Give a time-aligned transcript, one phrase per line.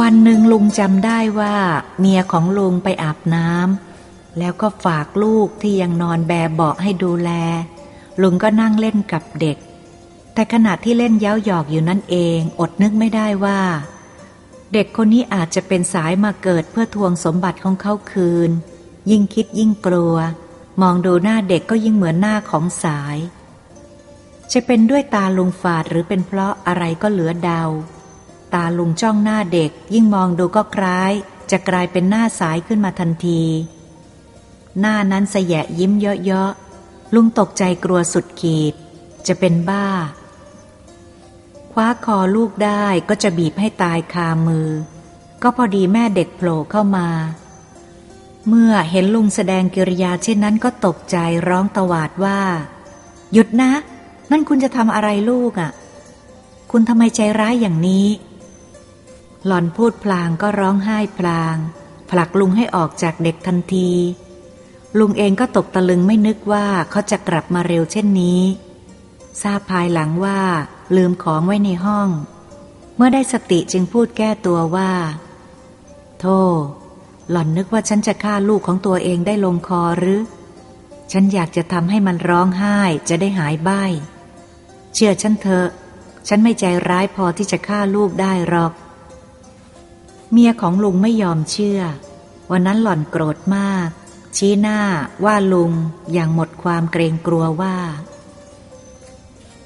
[0.00, 1.54] วันหนึ่งลุงจำได้ว่า
[1.98, 7.30] เมียของลุงไปอาบน้ำแล้วก็ฝากลูกที่ยังนอนแบเบาะให้ดูแล
[8.22, 9.56] ลุงก็นั่งเล่นกับเด็ก
[10.34, 13.60] แต่ขณะที่เล่นเย้าหยอกอยู่นั่นเอง อดนึกไม่ได้ว่า
[14.72, 18.50] เด็กคนนี้อาจจะเป็นสายมาเกิดเพื่อทวงสมบัติของเขาคืน
[19.10, 20.16] ยิ่งคิดยิ่งกลัว
[20.82, 23.16] มองดูหน้าเด็กก็ยิ่งเหมือนหน้าของสาย
[24.52, 27.62] จะเป็นด้วยตาลุงฝาดหรือเป็นเพราะอะไรก็เหลือเดา
[28.54, 31.12] ตาลุงจ้องหน้าเด็ก ยิ่งมองดูก็คล้าย
[31.50, 33.42] จะกลายเป็นหน้าสายขึ้นมาทันที
[34.80, 38.74] หน้านั้นสยะยิ้มเยาะๆลุงตกใจกลัวสุดขีด
[39.26, 39.86] จะเป็นบ้า
[41.72, 44.68] คว้าคอลูกได้ก็จะบีบให้ตายคามือ
[45.42, 47.08] ก็พอดีแม่เด็กโผล่เข้ามา
[48.48, 51.16] เมื่อเห็นลุงแสดงกิริยาเช่นนั้นก็ตกใจ
[51.48, 52.40] ร้องตวาดว่า
[53.32, 53.72] หยุดนะ
[54.30, 55.70] นั่นคุณจะทำอะไรลูกอะ่ะ
[56.70, 58.06] คุณทำไมใจร้ายอย่างนี้
[59.46, 61.56] หล่อนพูดพลางก็ร้องไห้พลาง
[62.10, 63.90] ผลักลุงให้ออกจากเด็กทันที
[64.98, 68.42] ลุงเองก็ตกตะลึงไม่นึกว่าเขาจะกลับมาเร็วเช่นนี้
[69.42, 70.40] ทราบภายหลังว่า
[70.96, 72.08] ลืมของไว้ในห้อง
[72.96, 74.90] เมื่อได้สติจึงพูดแก้ตัวว่า
[76.18, 76.38] โธ่
[77.30, 80.20] หล่อนนึกว่าฉันจะฆ่าลูกของตัวเองได้ลงคอหรือ
[81.12, 83.82] ฉันอยากจะทำให้มันร้องไห้จะได้หายใบ้
[84.94, 85.68] เชื่อฉันเถอะ
[86.28, 88.72] ฉันไม่ใจร้ายพอที่จะฆ่าลูกได้หรอก
[90.32, 91.80] เมียของลุงไม่ยอมเชื่อ
[92.50, 93.88] วันนั้นหล่อนโกรธมาก
[94.36, 94.80] ชี้หน้า
[95.24, 95.72] ว่าลุง
[96.12, 97.76] อย่างหมดความเกรงกลัวว่า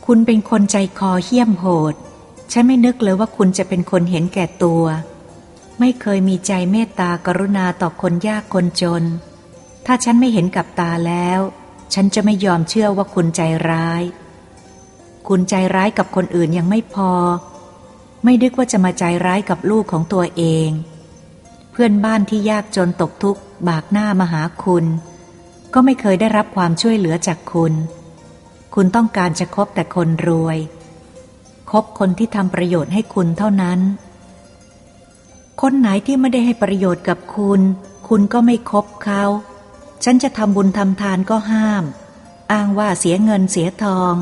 [0.06, 1.94] คุณเป็นคนใจคอเหี้ยมโหด
[2.52, 4.84] ฉันไม่นึกเลยว่าคุณจะเป็นคนเห็นแก่ตัว
[5.78, 9.04] ไม่เคยมีใจเมตตากรุณาต่อคนยากคนจน
[9.86, 11.40] ถ้าฉันไม่เห็นกับตาแล้ว
[11.94, 14.02] ฉันจะไม่ยอมเชื่อว่าคุณใจร้าย
[15.28, 17.10] คุณใจร้ายกับคนอื่นยังไม่พอ
[18.24, 20.70] ไม่ดึกว่าจะมาใจร้ายกับลูกของตัวเอง
[21.70, 24.84] เพื่อนบ้านที่ยากจนตกทุกข์บากหน้ามาหาคุณ
[25.74, 27.72] ก็ไม่เคยได้รับความช่วยเหลือจากคุณ
[28.74, 30.58] คุณต้องการจะคบแต่คนรวย
[31.70, 33.80] คบคนที่ทำประโยชน์ให้คุณเท่านั้น
[35.62, 37.60] คนไหนที่ไม่ได้ให้ประโยชน์กับคุณ
[38.08, 39.24] คุณก็ไม่คบเขา
[40.04, 41.84] ฉันจะทำบุญทำทานก็ห้าม
[42.52, 44.12] อ้างว่าเสียเงินเสียทอง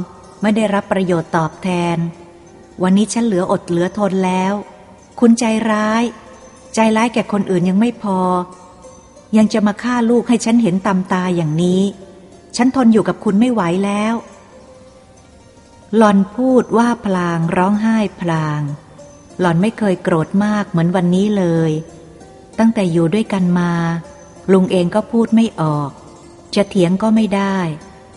[0.42, 1.98] ไม่ได้รับประโยชน์ตอบแทน
[2.82, 4.54] วันนี้ฉันเหลืออดเหลือทนแล้ว
[5.20, 6.02] คุณใจร้าย
[6.74, 8.20] ใจร้ายแก่คนอื่นยังไม่พอ
[9.36, 11.82] ยังจะมาฆ่าลูกให้ฉันเห็นตำตาอย่างนี้
[12.56, 14.14] ฉันทนอยู่กับคุณไม่ไหวแล้ว
[15.96, 18.60] หลอนพูดว่าพลางร้องไห้พลาง
[19.40, 21.70] หล่อนไม่เคยโกรธมากเหมือนวันนี้เลย
[22.58, 23.72] ตั้งแต่อยู่ด้วยกันมา
[24.52, 25.90] ลุงเองก็พูดไม่ออก
[26.54, 27.58] จะเถียงก็ไม่ได้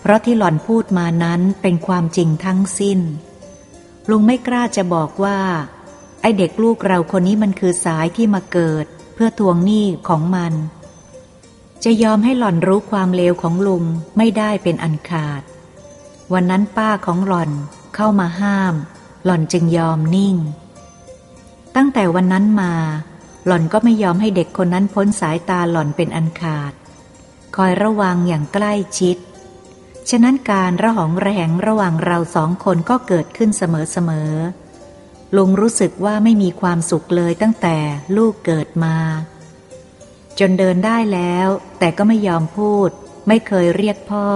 [0.01, 2.99] เพราะที่หล่อนพูดมานั้นเป็นความจริงทั้งสิ้น
[4.11, 5.39] ลุงไม่กล้าจะบอกว่า
[6.21, 10.53] ไอเด็กลูกเราคนนี้มันคือสายที่มาเกิด เพื่อทวงหนี้ของมัน
[11.83, 13.83] จะยอมให้หล่อนรู้ความเลวของลุง
[14.17, 15.41] ไม่ได้เป็นอันขาด
[16.33, 17.51] วันนั้นป้าของหล่อน
[17.95, 18.73] เข้ามาห้าม
[19.25, 20.35] หล่อนจึงยอมนิ่ง
[21.75, 22.73] ตั้งแต่วันนั้นมา
[23.45, 26.73] หล่อนก็ไม่ยอมให้เด็กคนนั้นพ้นสายตาหล่อนเป็นอันขาด
[27.55, 29.17] คอยระวังอย่างใกล้ชิด
[30.09, 37.77] ฉะนั้นการระหองระแหงระหว่างเราสองคนก็เกิดขึ้นเสมอๆลุงรู้สึกว่าไม่มีความสุขเลยตั้งแต่
[38.17, 38.97] ลูกเกิดมา
[40.39, 41.47] จนเดินได้แล้ว
[41.79, 42.89] แต่ก็ไม่ยอมพูด
[43.27, 44.27] ไม่เคยเรียกพ่อ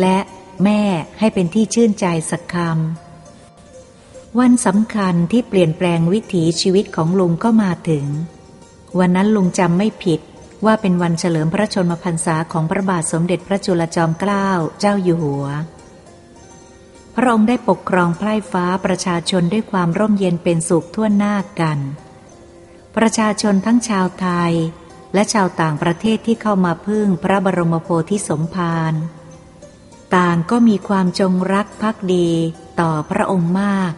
[0.00, 0.18] และ
[0.64, 0.82] แม่
[1.18, 8.06] ให้เป็นที่ชื่นใจสักคำวันสำคัญที่เปลี่ยนแปลงวิถีชีวิตของลุงก็มาถึง
[8.98, 10.20] วันนั้นลุงจำไม่ผิด
[10.64, 14.48] ว่าเป็นวันเฉลิมพระชนมพรรษาของพระบาทสมเด็จพระจุลจอมเกล้า
[14.80, 15.46] เจ้าอยู่หัว
[17.14, 21.78] พระองค์ได้ปกครองไพร่ฟ้าประชาชนด้วยความร่มเย็นเป็นสุขทั่วหน้ากัน
[22.96, 24.52] ประชาชนทั้งชาวไทย
[25.14, 28.94] และชาวต่างประเทศที่เข้ามาพึ่งพระบรมโพธิสมภาร
[30.16, 32.28] ต่างก็มีความจงรักภักดี
[32.80, 33.92] ต่อพระองค์มาก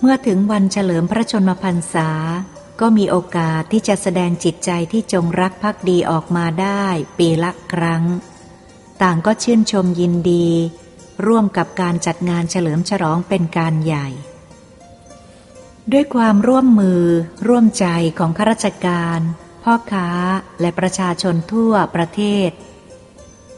[0.00, 2.10] เมื่อถึงวันเฉลิมพระชนมพรรษา
[2.80, 6.84] ก็มีโอกาสที่จะแสดงจิตใจที่จงรักภักดีออกมาได้
[7.18, 8.04] ปีละครั้ง
[9.02, 10.48] ต่างก็ชื่นชมยินดี
[11.26, 14.08] ร่วมกับการจัดงานเฉลิมฉลองเป็นการใหญ่
[15.92, 17.02] ด้วยความร่วมมือ
[17.48, 17.86] ร่วมใจ
[18.18, 19.20] ของข้าราชการ
[19.62, 20.08] พ่อค้า
[20.60, 22.50] และประชาชนทั่วประเทศ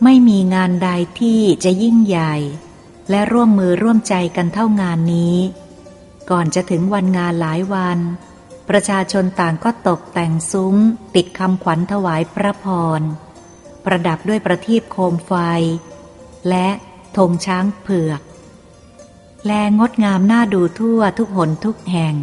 [0.04, 0.90] ไม่มีงานใด
[1.20, 2.34] ที่จะยิ่งใหญ่
[3.10, 5.36] และร่วมมือร่วมใจกันเท่างานนี้
[6.30, 7.98] ก่อนจะถึงวันงานหลายวัน
[8.70, 10.76] ประชาชนต่างก็ตกแต่งซุ้ม
[11.14, 12.66] ติดคำขวัญถวายพระพ
[13.00, 13.02] ร
[13.84, 15.32] ประดับด้วยประทีปโคมไฟ
[16.48, 16.68] และ
[17.16, 18.20] ธงช้างเผือก
[19.44, 22.16] แลงดงามน่าดูทั่วทุกหนทุกแห่ง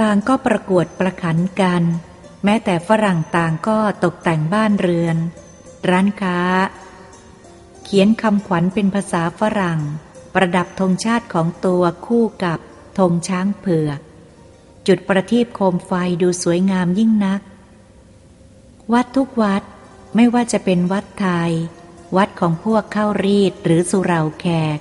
[0.00, 1.82] ต่างก็ประกวดประขันกัน
[2.44, 5.16] แม้แต่ฝรั่งต่างก็ตกแต่งบ้านเรือน
[5.88, 6.40] ร้านค้า
[7.84, 9.80] เขียนคำขวัญเป็นภาษาฝรั่ง
[10.34, 12.58] ประดับธงชาติของตัวคู่กับ
[12.98, 14.00] ธงช้างเผือก
[14.86, 15.92] จุดประทีปโคมไฟ
[16.22, 17.40] ดูสวยงามยิ่งนัก
[18.92, 19.62] วัดทุกวัด
[20.14, 21.52] ไม่ว่าจะเป็นวัดไทย
[22.16, 24.46] วัดของพวกเข้ารีดหรือสุราแข
[24.76, 24.78] ก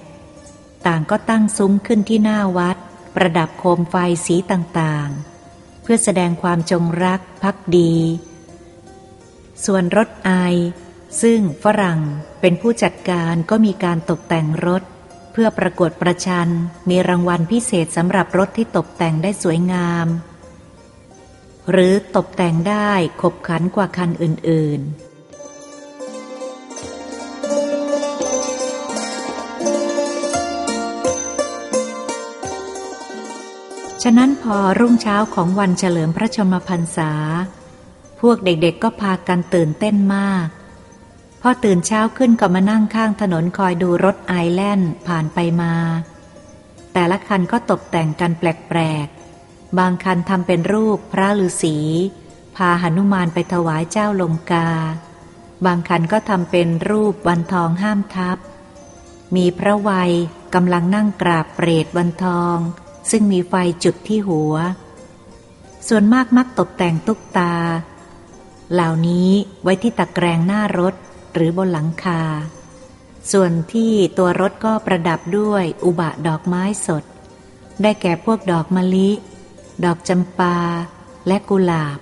[0.86, 2.78] ต่างก็ตั้งซุ้มขึ้นที่หน้าวัด
[3.16, 7.96] ประดับโคมไฟสีต่างๆ เพื่อแสดงความจงรักภักดี
[9.66, 10.32] ส่วนรถไอ
[11.22, 12.00] ซึ่งฝรั่ง
[12.42, 14.84] เป็นผู้จัดการก็มีการตกแต่งรถ
[15.38, 16.50] เพื่อประกวดประชัน
[16.90, 20.08] มีรางวัลพิเศษสำหรับรถที่ตกแต่งได้สวยงาม
[21.72, 22.92] หรือตกแต่งได้
[23.22, 25.06] ขบขันกว่าคันอื่น ๆ
[34.04, 37.12] ฉะนั้นพอรุ่งเช้าของวันเฉลิมพระชนมพรรษา
[38.22, 40.48] พวกเด็กๆก็พากันตื่นเต้นมาก
[41.48, 45.74] อตื่นเช้าขึ้นก็มานั่งข้างถนนคอยดูรถไอแลนด์ผ่านไปมา
[46.94, 51.78] แต่ละคันก็ตกแต่งกันแปลกๆ บางคันทำเป็นรูปพระฤาษี
[52.56, 54.70] พาหนุมานไปถวายเจ้าลงกา
[55.66, 58.38] บางคันก็ทำเป็นรูปวันทองห้ามทับ
[59.36, 60.12] มีพระวัย
[60.56, 62.58] กำลังนั่งกราบเปรตวันทอง
[63.12, 63.54] ซึ่งมีไฟ
[63.84, 64.56] จุดที่หัว
[65.88, 67.54] ส่วนมากมักตกแต่งตุ๊กตา
[68.74, 69.30] เหล่านี้
[69.64, 70.94] ไว้ที่ตะแกรงหน้ารถ
[71.36, 72.22] หรือบนหลังคา
[73.32, 77.04] ส่วนที่ตัวรถก็ประดับด้วยอุบะดอกไม้สด
[77.82, 79.10] ได้แก่พวกดอกมะลิ
[79.84, 80.58] ดอกจำปา
[81.28, 82.00] และกุหลาบ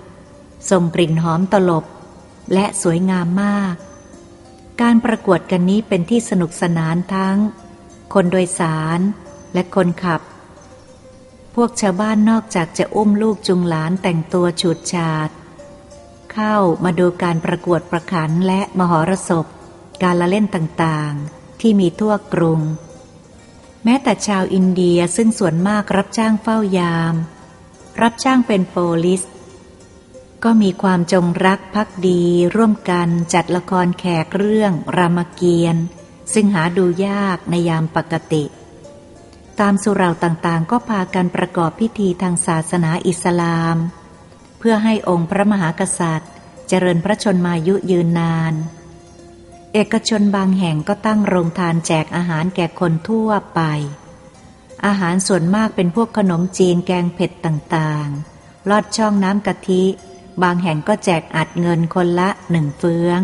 [0.70, 1.86] ส่งกลิ่นหอมตลบ
[2.54, 3.76] และสวยงามมาก
[4.82, 7.38] การประกวดกันนี้เป็นที่สนุกสนานทั้ง
[8.14, 9.00] คนโดยสาร
[9.54, 10.22] และคนขับ
[11.56, 15.30] พวกชาวบ้านนอกจากจะอุ้มลูกจุงหลานแต่งตัวฉูดฉาด
[16.34, 19.46] เข้ามาดูการประกวดประขันและมหรสพ
[20.04, 22.62] การละเล่นต่างๆ ที่มีทั่วกรุง
[23.84, 27.16] แม้แต่ชาวอินเดียซึ่งส่วนมากรับจ้างเฝ้ายาม
[28.02, 29.24] รับจ้างเป็นโปลิส
[30.44, 32.22] ก็มีความจงรักภักดี
[32.56, 35.86] ร่วมกันจัดละครแขกเรื่อง รามเกียรติ์
[36.34, 38.44] ซึ่งหาดูยากในยามปกติ
[39.60, 43.78] ตามสุราต่างๆ ก็พากันประกอบพิธีทางศาสนาอิสลาม
[44.66, 46.32] พื่อให้องค์พระมหากษัตริย์
[46.68, 48.54] เจริญพระชนมายุยืนนาน
[49.74, 53.62] เอกชนบางแห่งก็ตั้งโรงทานแจกอาหารแก่คนทั่วไป
[54.86, 59.84] อาหารส่วนมากเป็นพวกขนมจีนแกงเผ็ดต่างๆ ลอดช่องน้ำกะทิ
[60.44, 63.22] บางแห่งก็แจกอัดเงินคนละหนึ่งเฟือง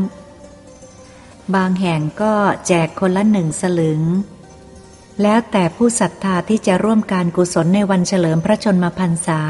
[1.55, 2.33] บางแห่งก็
[2.67, 4.01] แจกคนละหนึ่งสลึง
[5.21, 9.43] แล้วแต่ผู้ศรัทธาที่จะร่วมการกุศลในวันเฉลิมพระชนมพรรษา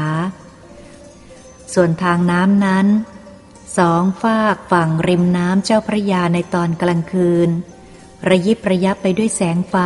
[1.74, 2.86] ส่วนทางน้ำนั้น
[3.78, 7.50] สองฝากฝั่งริมน้ำเจ้าพระยาในตอนกลางคืน
[8.28, 9.76] ระยิบระยับไปด้วยแสงไฟ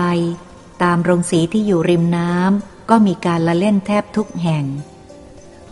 [0.82, 4.64] ตามโรงสีที่อยู่ริมน้ำก็มีการละเล่นแทบทุกแห่ง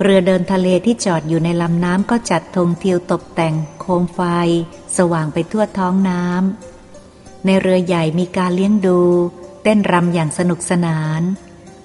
[0.01, 4.21] เรือเดินทะเลที่จอดอยู่ในลำน้ำก็จัดธงเทียวตกแต่งโคมไฟ
[4.97, 9.01] สว่างไปทั่วท้องน้ำในเรือใหญ่มีการเลี้ยงดู
[9.63, 11.21] เต้นรำอย่างสนุกสนาน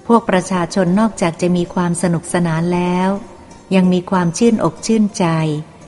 [0.06, 3.10] พวกประชาชนนอกจากจะมีความสนุกสนานแล้ว
[3.74, 5.26] ยังมีความชื่นอกชื่นใจ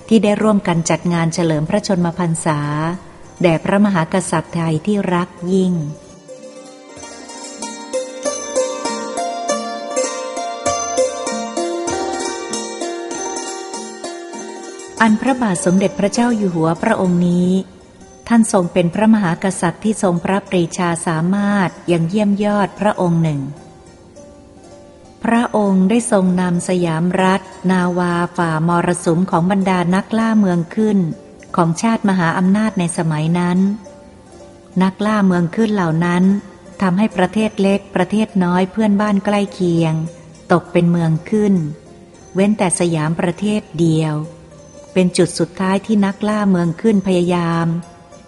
[0.09, 2.61] ที่ได้ร่วมกันจัดงานเฉลิมพระชนมพรรษา
[3.43, 5.75] แด่พระมหากษัตริย์ไทยที่รักยิ่ง
[15.03, 17.51] อันพระบาทสมเด็จพระเจ้าอยู่หัวพระองค์นี้
[18.29, 23.41] ท่านทรงเป็นพระมหากษัตริย์ที่ทรงพระปรีชาสามารถอย่างเยี่ยมยอดพระองค์หนึ่ง
[25.25, 30.99] พระองค์ได้ทรงนำสยามรัฐ นาวาฝ่ามรสุมของบรรดานักล่าเมืองขึ้น
[31.57, 33.59] ของชาติมหาอำนาจในสมัยนั้น
[34.83, 36.25] นักล่าเมืองขึ้นเหล่านั้น
[36.83, 39.95] ทำให้ประเทศเล็กประเทศน้อยเพื่อนบ้านใกล้เคียง
[40.53, 41.55] ตกเป็นเมืองขึ้น
[42.35, 44.15] เว้นแต่สยามประเทศเดียว
[44.93, 47.67] เป็นจุดสุดท้ายที่นักล่าเมืองขึ้นพยายาม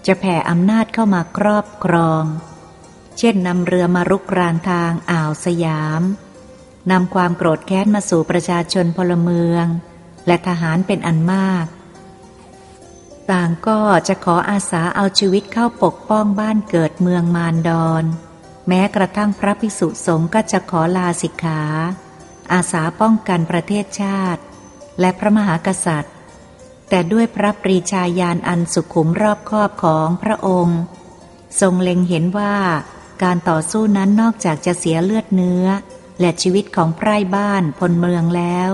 [0.06, 2.24] จะแผ่อำนาจเข้ามาครอบครอง
[3.18, 6.02] เช่นนำเรือมารุกรานทางอ่าวสยาม
[6.90, 9.66] นำความโกรธแค้นมาสู่ประชาชนพลเมือง
[10.26, 11.66] และทหารเป็นอันมาก
[13.30, 18.04] ต่างก็จะขออาสาเอาชีวิตเข้าปกป้องบ้านเกิดเมืองมารดอน
[18.68, 21.62] แม้กระทั่งพระภิกษุสงฆ์ก็จะขอลาสิกขา
[22.52, 24.42] อาสาป้องกันประเทศชาติ
[25.00, 26.14] และพระมหากษัตริย์
[26.88, 30.80] แต่ด้วยพระปรีชาญาณอันสุขุมรอบคอบของพระองค์
[31.60, 32.56] ทรงเล็งเห็นว่า
[33.22, 35.66] การต่อสู้นั้นนอกจากจะเสียเลือดเนื้อ
[36.22, 38.70] และชีวิตของไพร่บ้านพลเมืองแล้ว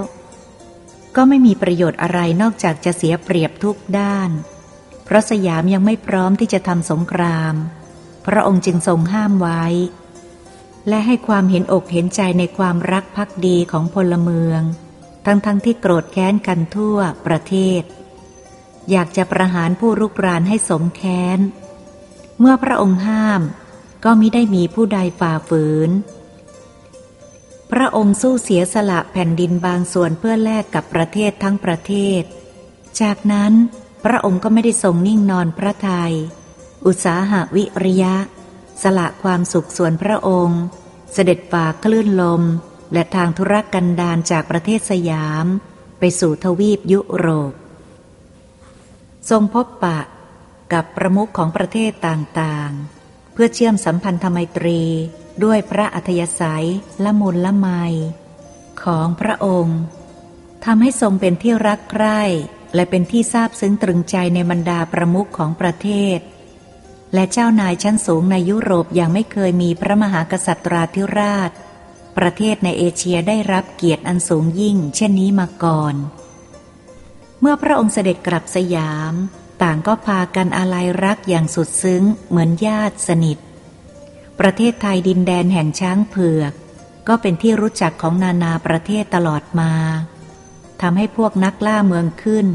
[1.17, 4.31] ก็ไม่มีประโยชน์อะไรนอกจากจะเสียเปรียบทุกด้าน
[5.05, 7.55] เพราะสยามยังไม่พร้อมที่จะทำสงคราม
[8.27, 9.65] พระองค์จึงทรงห้ามไว้
[10.89, 14.61] และให้ความเห็นอกเห็นใจในความรักภักดีของพลเมือง
[15.27, 17.83] ทั้งๆทที่โกรธแค้นกันทั่วประเทศ
[18.91, 21.41] อยากจะประหารผู้รุกรานให้สมแค้น
[22.39, 23.41] เมื่อพระองค์ห้าม
[24.05, 25.91] ก็มิได้มีผู้ใดฝ่าฝืน
[27.73, 32.23] พระองค์สู้เสียสละแผ่นดินบางส่วนเพื่อแลกกับประเทศทั้งประเทศ
[33.01, 33.53] จากนั้น
[34.05, 36.15] พระองค์ก็ไม่ได้ทรงนิ่งนอนพระทยัย
[36.87, 38.17] อุตสาหะวิริยะ
[38.83, 40.63] สละความสุขส่วนพระองค์
[41.13, 42.43] เสด็จฝ่าคลื่นลม
[42.93, 45.47] และทางธุรกันดารจากประเทศสยาม
[45.99, 47.53] ไปสู่ทวีปยุโรป
[49.31, 50.01] ทรงพบปะ
[50.73, 54.83] กับประมุขของประเทศต่างๆ เพื่อเชื่อมสัมพันธไมตรี
[55.45, 56.67] ด้วยพระอัธยาศัย
[57.05, 57.69] ละมุนละไม
[58.83, 59.81] ของพระองค์
[60.65, 62.23] ทำให้ทรงเป็นที่รักใคร่
[62.75, 66.19] และเป็นที่ทราบซึ้งตรึงใจในบรรดาประมุขของประเทศ
[67.15, 71.51] และเจ้านายชั้นสูงในยุโรปยังไม่เคยมีพระมหากษัตราธิราช
[72.19, 75.95] ประเทศในเอเชียได้รับเกียรติอันสูงยิ่ง เช่นนี้มาก่อน
[77.41, 79.15] เมื่อพระองค์เสด็จกลับสยาม
[79.63, 83.39] ต่างก็พากันอาลัยรักอย่างสุดซึ้งเหมือนญาติสนิท
[84.41, 86.53] ประเทศไทยดินแดนแห่งช้างเผือก
[87.09, 89.73] ก็เป็นที่รู้จักของนานาประเทศตลอดมา
[90.81, 92.47] ทำให้พวกนักล่าเมืองขึ้น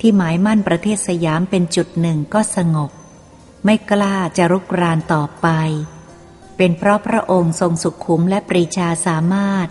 [0.00, 2.90] ที่หมายมั่นประเทศสยามเป็นจุดหนึ่งก็สงบ
[3.64, 5.48] ไม่กล้าจะรุกรานต่อไป
[6.56, 9.68] เป็นเพราะพระองค์ทรงสุขุมและปรีชาสามารถ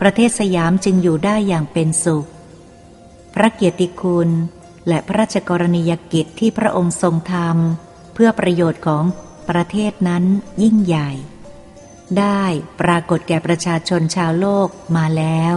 [0.00, 2.28] ประเทศสยามจึงอยู่ได้อย่างเป็นสุข
[3.34, 4.30] พระเกียรติคุณ
[4.88, 9.04] และพระราชกรณียกิจที่พระองค์ทรงทำเพื่อประโยชน์ของ
[9.50, 10.24] ประเทศนั้น
[10.62, 11.10] ยิ่งใหญ่
[12.18, 12.42] ได้
[12.80, 15.54] ปรากฏแก่ประชาชนชาวโลกมาแล้ว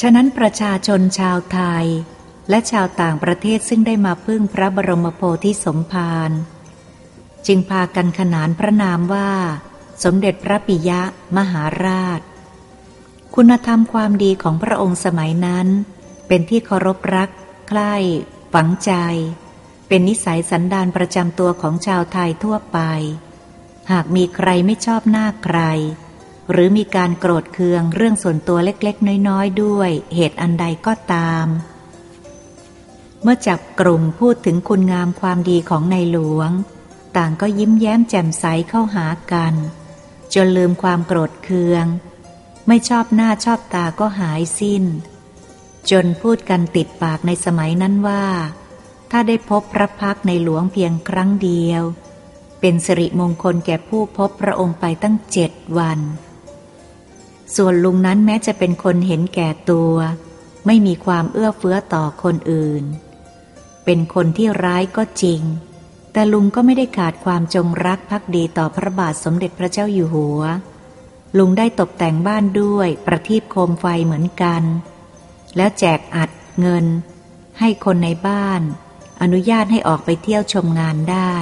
[0.00, 1.86] ฉะนั้นประชาชนชาวไทย
[2.50, 6.30] และชาวต่างประเทศซึ่งได้มาพึ่งพระบรมโพธิสมภาร
[7.46, 9.30] จึงพากันขนานพระนามว่า
[10.04, 11.02] สมเด็จพระปิยะ
[11.36, 12.20] มหาราช
[13.34, 15.66] คุณธรรมความดีของพระองค์สมัยนั้น
[16.26, 17.30] เป็นที่เคารพรัก
[17.68, 17.94] ใคร่
[18.52, 18.92] ฝังใจ
[19.88, 22.78] เป็นนิสัยสันดานประจำตัวของชาวไทยทั่วไป
[23.92, 25.60] หากมีใครไม่ชอบหน้าใคร
[26.50, 31.46] หรือมีการโกรธเคืองเรื่องส่วนตัวเล็กๆ น้อยๆ ด้วย เหตุอันใดก็ตาม
[33.22, 36.50] เมื่อจับกลุ่มพูดถึงคุณงามความดีของในหลวง
[37.16, 39.54] ต่างก็ยิ้มแย้มแจ่มใสเข้าหากัน
[40.34, 41.86] จนลืมความโกรธเคือง
[42.68, 44.84] ไม่ชอบหน้าชอบตาก็หายสิ้น
[45.90, 48.24] จนพูดกันติดปากในสมัยนั้นว่า
[49.10, 51.82] ถ้าได้พบพระพักในหลวงเพียงครั้งเดียว
[52.60, 56.00] เป็นสิริมงคลแก่ผู้พบพระองค์ไปตั้งเจ็ดวัน
[57.56, 59.94] ส่วนลุงนั้นแม้จะเป็นคนเห็นแก่ตัว
[60.66, 62.84] ไม่มีความเอื้อเฟื้อต่อคนอื่น
[63.84, 65.40] เป็นคนที่ร้ายก็จริง
[66.12, 70.40] แต่ลุงก็ไม่ได้ขาดความจงรักภักดีต่อพระบาทสมเด็จพระเจ้าอยู่หัว
[71.38, 74.62] ลุงได้ตกแต่งบ้านด้วยประทีปโคมไฟเหมือนกัน
[75.56, 76.30] แล้วแจกอัด
[76.60, 76.86] เงิน
[77.58, 78.62] ให้คนในบ้าน
[79.26, 81.34] อนุญาตให้ออกไปเที่ยวชมงานได้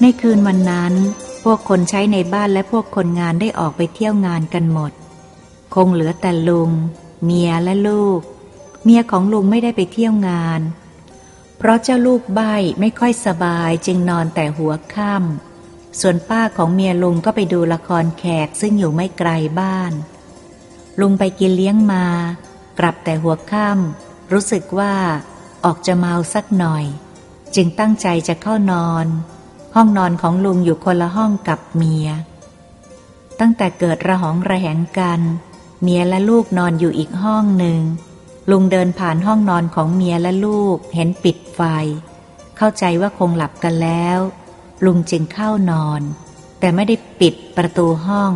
[0.00, 0.92] ในคืนวันนั้น
[1.44, 4.92] พวกคนใช้ในบ้านและพวกคนงานได้ออกไปเที่ยวงานกันหมด
[5.74, 6.70] คงเหลือแต่ลุง
[7.24, 8.20] เมียและลูก
[8.84, 10.60] เมียของลุงไม่ได้ไปเที่ยวงาน
[11.58, 15.47] เพราะเจ้าลูกใบ้ไม่ค่อยสบายจึงนอนแต่หัวค่ำ
[16.00, 19.30] ส่วนป้าของเมียลุงก็ไปดูละครแขกซึ่งอยู่ไม่ไกล
[19.60, 19.92] บ้าน
[21.00, 22.04] ลุงไปกินเลี้ยงมา
[22.78, 24.94] กลับแต่หัวค่ำรู้สึกว่า
[25.64, 26.84] ออกจะเมาสักหน่อย
[27.54, 29.06] จึงตั้งใจจะเข้านอน
[29.74, 32.08] ห้องนอนของลุงอยู่คนละห้องกับเมีย
[33.40, 35.20] ตั้งแต่เกิดระหองระแหงกัน
[35.82, 37.80] เมียและลูกนอนอยู่อีกห้องหนึ่ง
[38.50, 41.60] ลุงเดินผ่านห้องนอนของเมียและลูกเห็นปิดไฟ
[42.56, 44.18] เข้าใจว่าคงหลับกันแล้ว
[44.84, 46.02] ลุงจึงเข้านอน
[46.60, 48.32] แต่ไม่ได้ปิดประตูห้อง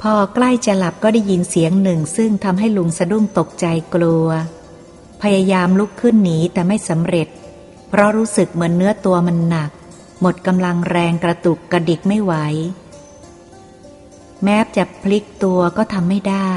[0.00, 4.28] พอใกล้จะหลับก็ได้ยินเสียงหนึ่ง ซึ่งทำให้ลุงสะดุ้งตกใจกลัว
[5.22, 7.28] พยายามลุกขึ้นหนีแต่ไม่สำเร็จ
[7.88, 9.70] เพราะรู้สึกเหมือนเนื้อตัวมันหนัก
[10.20, 12.34] หมดกำลังแรงกระตุกกระดิกไม่ไหว
[14.44, 16.52] แม้จะพลิกตัวก็ทำไม่ได้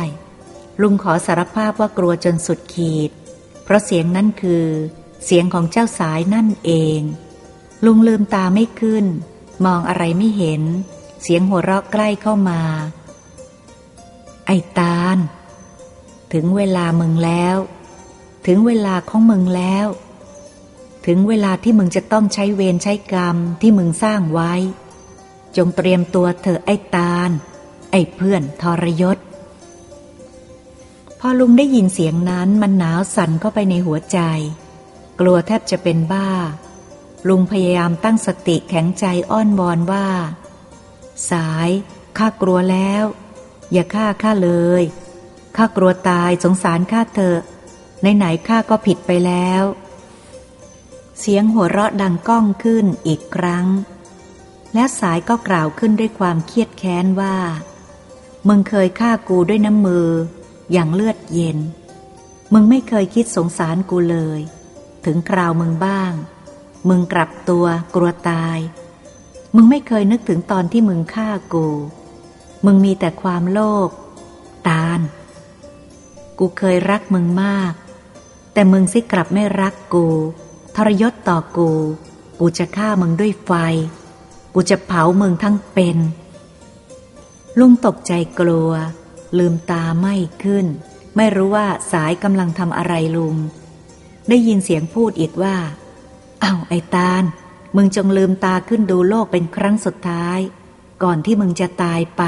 [0.81, 3.11] ลุงขอสารภาพว่ากลัวจนสุดขีด
[3.63, 4.65] เพราะเสียงนั่นคือ
[5.25, 6.99] เสียงของเจ้าสายนั่นเอง
[7.85, 9.05] ลุงลืมตาไม่ขึ้น
[9.65, 10.61] มองอะไรไม่เห็น
[11.21, 12.61] เสียงหัวเราะใกล้เข้ามา
[14.47, 15.17] ไอ้ตาล
[16.33, 17.57] ถึงเวลามึงแล้ว
[18.47, 19.87] ถึงเวลาของมึงแล้ว
[21.05, 24.53] ถึงเวลาที่มึงจะต้องใช้เวรใช้กรรมที่มึงสร้างไว้
[25.57, 27.29] จงเตรียมตัวเถอะไอ้ตาล
[27.91, 29.17] ไอ้เพื่อนทรยศ
[31.19, 34.19] พอลุงได้ยินเสียงนั้นมันหนาวสั่นเข้าไปในหัวใจ
[35.19, 36.29] กลัวแทบจะเป็นบ้า
[37.27, 40.07] ลุงพยายามตั้งสติแข็งใจอ้อนวอนว่า
[41.29, 41.69] สาย
[42.17, 43.03] ข้ากลัวแล้ว
[43.71, 44.51] อย่าฆ่าข้าเล
[44.81, 44.83] ย
[45.57, 47.39] ข้ากลัวตายสงสารข้าเถอะ
[48.17, 49.63] ไหนๆข้าก็ผิดไปแล้ว
[51.19, 53.67] เสียงหัวเราะดังก้องขึ้นอีกครั้ง
[54.73, 57.37] และสายก็กล่าวขึ้นด้วยความเครียดแค้นว่า
[58.47, 60.09] มึงเคยฆ่ากูด้วยน้ำมือ
[60.71, 61.57] อย่างเลือดเย็น
[62.53, 64.39] มึงไม่เคยคิดสงสารกูเลย
[65.05, 66.13] ถึงคราวมึงบ้าง
[66.89, 68.59] มึงกลับตัวกลัวตาย
[69.55, 71.67] มึงไม่เคยนึกถึงตอนที่มึงฆ่ากู
[72.65, 73.89] มึงมีแต่ความโลภ
[74.67, 74.99] ตาล
[76.39, 77.73] กูเคยรักมึงมาก
[78.53, 80.07] แต่มึงสิกลับไม่รักกู
[80.75, 81.71] ทรยศต่อกู
[82.39, 83.51] กูจะฆ่ามึงด้วยไฟ
[84.53, 85.97] กูจะเผามึงทั้งเป็น
[87.59, 88.71] ลุงตกใจกลัว
[89.37, 90.65] ลืมตาไม่ขึ้น
[91.15, 93.35] ไม่รู้ว่าสายกำลังทำอะไรลุง
[94.29, 95.55] ได้ยินเสียงพูดอีกว่า
[96.43, 97.23] เอาไอ้ตาล
[97.75, 100.39] มึงจงลืมตาขึ้นดูโลกเป็นครั้งสุดท้าย
[101.03, 102.23] ก่อนที่มึงจะตายไป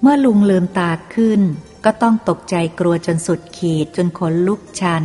[0.00, 1.40] เมื่อลุงลืมตาขึ้น
[1.84, 5.04] ก็ต้องตกใจกลัวจนสุดขีดจนขนลุกชัน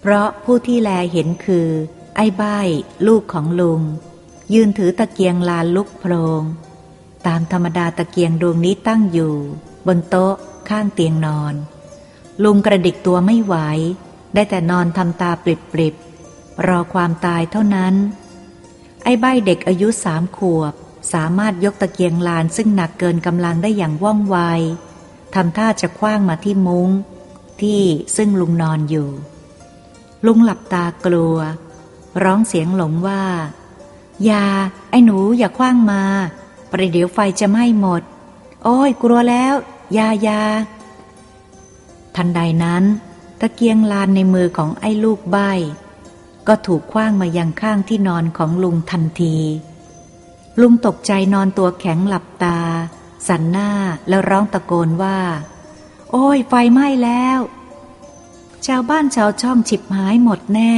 [0.00, 1.68] เพราะผู้ที่แลเห็นคือ
[2.16, 2.58] ไอ้ใบ้
[3.06, 3.80] ลูกของลุง
[4.54, 6.42] ยืนถือตะเกียงลานลุกโพลง
[7.26, 9.34] ตามธรรมดาตะเกียงดวงนี้ตั้งอยู่
[9.86, 10.34] บนโต๊ะ
[10.68, 11.54] ข้างเตียงนอน
[12.44, 13.56] ลุงกระดิกตัวไม่ไหว
[14.34, 15.46] ได้แต่นอนทำตาป
[15.80, 17.94] ริบๆ รอความตายเท่านั้น
[19.04, 20.74] ไอ้ใบเด็กอายุสามขวบ
[21.12, 24.36] สามารถยกตะเกียงลานซึ่งหนักเกินกำลังได้อย่างว่องไว
[25.34, 26.88] ทำท่าจะคว้างมาที่มุง้ง
[27.60, 27.82] ที่
[28.16, 29.08] ซึ่งลุงนอนอยู่
[30.26, 31.36] ลุงหลับตากลัว
[32.22, 33.22] ร้องเสียงหลงว่า
[34.30, 34.46] ยา
[34.90, 36.02] ไอ้หนูอย่าคว้างมา
[36.70, 38.02] ประเดี๋ยวไฟจะไหม้หมด
[38.64, 39.54] โอ้ยกลัวแล้ว
[39.98, 40.42] ยายา
[42.16, 42.84] ทันใดนั้น
[43.40, 45.38] ตะเกียงลานในมือของไอ้ลูกใบ
[46.48, 49.36] ก็ถูกคว้างมายังข้างที่นอนของลุงทันที
[50.60, 52.60] ลุงตกใจนอนตัวแข็งหลับตา
[53.28, 53.70] สันหน้า
[54.08, 55.18] แล้วร้องตะโกนว่า
[56.10, 57.38] โอ้ยไฟไหม้แล้ว
[58.66, 60.74] ชาวบ้านชาวช่องฉิบหายหมดแน่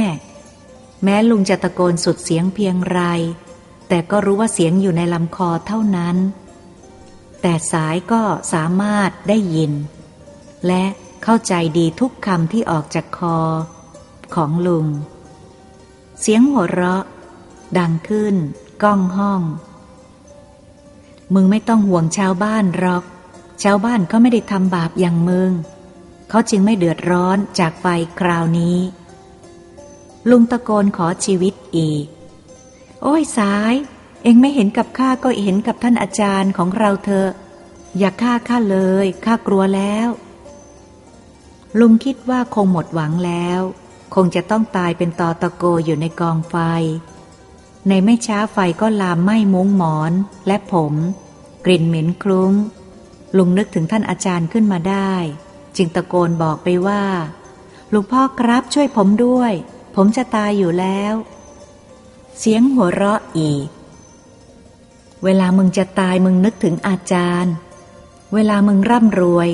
[1.03, 3.01] แม้ลุงจะตะโกนสุดเสียงเพียงไร
[3.87, 6.17] แต่ก็รู้ว่าเสียงอยู่ในลำคอเท่านั้น
[7.41, 8.21] แต่สายก็
[8.53, 9.71] สามารถได้ยิน
[10.67, 10.83] และ
[11.23, 13.37] เข้าใจดีทุกคำที่ออกจากคอ
[14.35, 14.87] ของลุง
[16.19, 17.03] เสียงหัวเราะ
[17.77, 18.35] ดังขึ้น
[18.83, 19.41] ก้องห้อง
[21.33, 23.03] มึงไม่ต้องห่วงชาวบ้านหรอก
[23.63, 25.51] ชาวบ้านเขาไม่ได้ทำบาปอย่างมึง
[26.29, 27.85] เขาจึงไม่เดือดร้อนจากไฟ
[28.19, 28.77] คราวนี้
[30.29, 32.05] ลุงตะโกนขอชีวิตอีก
[33.01, 33.73] โอ้ยสาย
[34.23, 37.29] เองไม่เห็นกับข้าก็เห็นกับท่านอาจารย์ของเราเถอะ
[37.97, 40.09] อย่าฆ่าข้าเลยข้ากลัวแล้ว
[41.79, 43.61] ลุงคิดว่าคงหมดหวังแล้ว
[44.15, 46.55] คงจะต้องตายเป็นตอตะโกอยู่ในกองไฟ
[47.87, 50.13] ในไม่ช้าไฟก็ลามไหม้มุ้งหมอน
[50.47, 50.93] และผม
[51.65, 52.53] กลิ่นเหม็นคลุ้ง
[53.37, 55.13] ลุงนึกถึงท่านอาจารย์ขึ้นมาได้
[55.75, 57.03] จึงตะโกนบอกไปว่า
[57.93, 59.53] ลุงพ่อครับช่วยผมด้วย
[59.95, 61.13] ผมจะตายอยู่แล้ว
[62.39, 63.67] เสียงหัวเราะอีก
[65.23, 67.53] เวลามึงจะตายมึงนึกถึงอาจารย์
[68.33, 69.49] เวลามึงร่ำรวย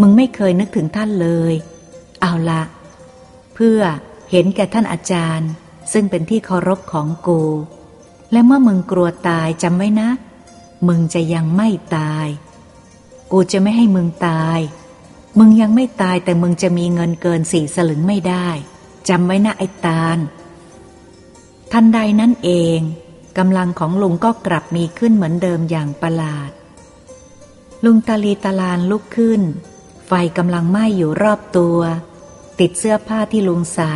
[0.00, 1.54] มึงไม่เคยนึกถึงท่านเลย
[2.20, 2.62] เอาละ
[3.54, 3.80] เพื่อ
[4.30, 5.50] เห็นแก่ท่านอาจารย์
[5.92, 7.42] ซึ่งเป็นที่เคารพของกู
[8.32, 10.10] และเมื่อมึงกลัวตายจำไว้นะ
[10.88, 12.26] มึงจะยังไม่ตาย
[13.32, 14.58] กูจะไม่ให้มึงตาย
[15.38, 18.48] มึงยังไม่ตายแต่มึงจะมีเงินเกินสี่สลึงไม่ได้
[19.08, 20.18] จำไว้นะไอ้ตาล
[21.72, 22.78] ทันใดนั้นเอง
[23.38, 26.50] กำลังของลุงก็กลับมีขึ้นเหมือนเดิมอย่างประหลาด
[27.84, 29.42] ลุงตาลีตาลานลุกขึ้น
[30.08, 31.78] ไฟกำลังไหม้อยู่รอบตัว
[32.60, 33.94] ติดเสื้อผ้าที่ลุงใส่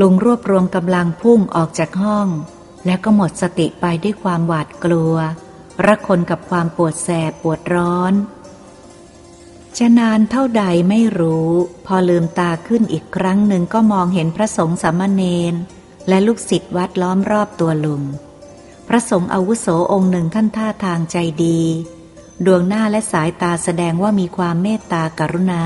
[0.00, 2.28] ลุงรวบรวมกำลังพุ่งออกจากห้อง
[2.86, 5.14] แล้วก็หมดสติไปด้วยความหวาดกลัว
[5.86, 8.12] ระคนกับความปวดแสบปวดร้อน
[9.78, 11.50] จะนานเท่าใดไม่รู้
[11.86, 15.54] พอลืมตาขึ้นอีกครั้งหนึ่งก็มองเห็นพระสงฆ์สามเณร
[16.08, 18.02] และลูกศิษย์วัดล้อมรอบตัวลุง
[18.88, 21.60] พระสงฆ์อาวุโสองค์หนึ่งท่านท่าทางใจดี
[22.46, 25.64] ดวงหน้าและสายตาแสดงว่ามีความเมตตากรุณา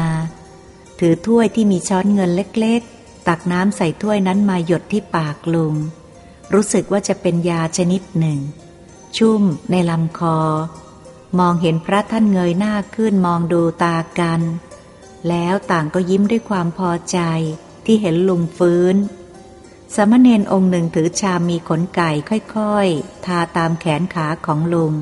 [0.98, 5.74] ถือถ้วยที่มีช้อนเงินเล็กๆ ตักน้ำใส่ถ้วยนั้นมาหยดที่ปากลุง
[6.52, 8.38] รู้สึกว่าจะเป็นยาชนิดหนึ่ง
[9.16, 10.38] ชุ่มในลำคอ
[11.38, 14.40] มองเห็นพระท่านเงยหน้าขึ้นมองดูตากัน
[15.28, 17.18] แล้วต่างก็ยิ้มด้วยความพอใจ
[17.84, 18.96] ที่เห็นลุงฟื้น
[19.94, 22.10] สมณเณรองค์หนึ่งถือชามมีขนไก่
[22.56, 24.94] ค่อยๆ ทาตามแขนขาของลุง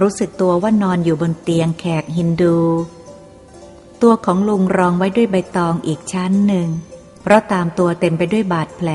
[0.00, 2.58] รู้สึกตัวว่านอนอยู่บนเตียงแขกฮินดู
[4.02, 6.68] ตัวของลุงรองไว้ด้วยใบตองอีกชั้นหนึ่ง
[7.22, 8.90] เพราะตามตัวเต็มไปด้วยบาดแผล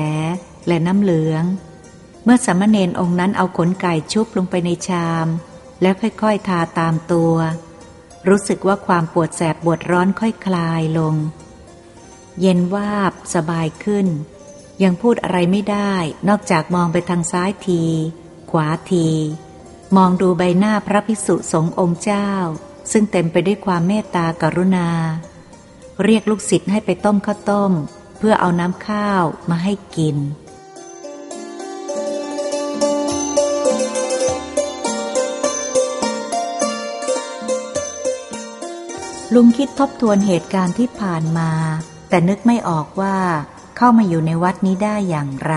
[0.66, 1.44] และน้ำเหลือง
[2.24, 5.26] เมื่อสมณเณรองค์นั้นเอาขนไก่ชุบลงไปในชาม
[5.82, 7.34] แล้วค่อยๆทาตามตัว
[8.28, 11.14] รู้สึกว่าความปวดแสบปวดร้อนค่อยคลายลง
[12.40, 14.06] เย็นวาบสบายขึ้น
[14.82, 15.94] ยังพูดอะไรไม่ได้
[16.28, 17.82] นอกจากมองไปทางซ้ายที
[18.50, 19.08] ขวาที
[19.96, 22.30] มองดูใบหน้าพระภิกษุสงฆ์องค์เจ้า
[22.92, 24.88] ซึ่งเต็มไปด้วยความเมตตากรุณา
[26.04, 27.72] เรียกลูกศิษย์ให้ไปต้มข้าวต้ม
[28.18, 30.16] เพื่อเอาน้ำข้าวมาให้กิน
[39.34, 41.50] ลุงคิดทบทวนเหตุการณ์ที่ผ่านมา
[42.08, 43.16] แต่นึกไม่ออกว่า
[43.76, 45.54] เข้ามาอยู่ในวัดนี้ได้อย่างไร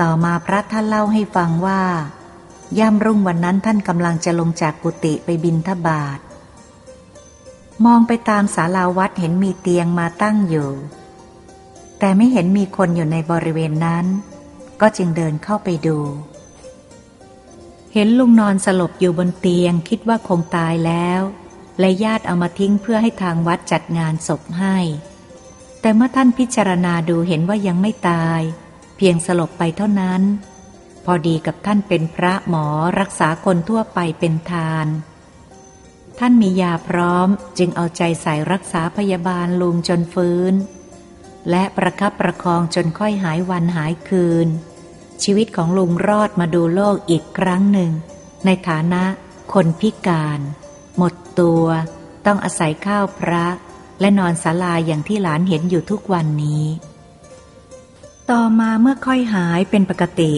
[0.00, 1.82] ต่อมาพระท่านเล่าให้ฟังว่า
[2.78, 6.18] ย่ำรุ่งวันนั้นท่านกำลังจะลงจากกุฏิไปบินทบาท
[7.84, 10.70] มองไปตามศาลาวัดเห็นมีเตียงมาตั้งอยู่
[11.98, 14.06] แต่ไม่เห็นมีคนอยู่ในบริเวณนั้น
[14.80, 15.98] ก็จึงเดินเข้าไปดู
[17.94, 21.20] เห็นลุงนอนสลบอยู่บนเตียงคิดว่าคงตายแล้ว
[21.80, 24.76] และญาติเอามาทิ้งเพื่อให้ทางวัดจัดงานศพให้
[25.80, 28.40] แต่เมื่อท่านพิจารณาดูเห็นว่ายังไม่ตาย
[28.96, 30.22] เพียงสลบไปเท่านั้น
[31.10, 32.66] อดีกับท่านเป็นพระหมอ
[33.00, 34.86] รักษาคนทั่วไปเป็นทาน
[36.18, 40.54] ท่านมียาพร้อมจึงเอาใจใส่รักษาพยาบาลลุงจนฟื้น
[41.50, 44.48] และประคับประคองจนค่อยหายวันหายคืน
[45.22, 47.92] ชีวิตของลุงรอดมาดูโลกอีกครั้งหนึ่ง
[48.44, 49.04] ในฐานะ
[49.52, 50.40] คนพิการ
[50.96, 51.64] หมดตัว
[52.26, 53.46] ต้องอาศัยข้าวพระ
[54.00, 56.64] และนอนศาลาอย่างที่หลานเห็นอยู่ทุกวันนี้
[58.30, 60.32] ต่อมาเมื่อค่อยหายเป็นปกติ